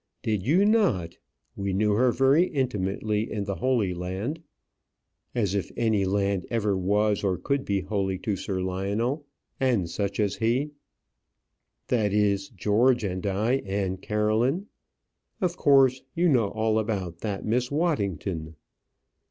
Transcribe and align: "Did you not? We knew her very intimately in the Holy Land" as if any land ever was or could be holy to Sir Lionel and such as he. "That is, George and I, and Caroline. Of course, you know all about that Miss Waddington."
"Did 0.23 0.41
you 0.43 0.65
not? 0.65 1.19
We 1.55 1.73
knew 1.73 1.91
her 1.91 2.11
very 2.11 2.45
intimately 2.47 3.31
in 3.31 3.43
the 3.43 3.53
Holy 3.57 3.93
Land" 3.93 4.41
as 5.35 5.53
if 5.53 5.69
any 5.77 6.05
land 6.05 6.47
ever 6.49 6.75
was 6.75 7.23
or 7.23 7.37
could 7.37 7.65
be 7.65 7.81
holy 7.81 8.17
to 8.17 8.35
Sir 8.35 8.61
Lionel 8.63 9.27
and 9.59 9.87
such 9.87 10.19
as 10.19 10.37
he. 10.37 10.71
"That 11.89 12.13
is, 12.13 12.49
George 12.49 13.03
and 13.03 13.23
I, 13.27 13.57
and 13.57 14.01
Caroline. 14.01 14.65
Of 15.39 15.55
course, 15.55 16.01
you 16.15 16.27
know 16.29 16.47
all 16.47 16.79
about 16.79 17.19
that 17.19 17.45
Miss 17.45 17.69
Waddington." 17.69 18.55